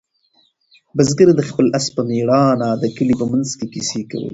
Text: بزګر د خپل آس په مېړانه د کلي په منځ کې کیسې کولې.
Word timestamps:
بزګر 0.95 1.29
د 1.35 1.41
خپل 1.49 1.65
آس 1.77 1.85
په 1.95 2.01
مېړانه 2.09 2.69
د 2.81 2.83
کلي 2.95 3.15
په 3.21 3.25
منځ 3.31 3.47
کې 3.57 3.65
کیسې 3.73 3.99
کولې. 4.09 4.29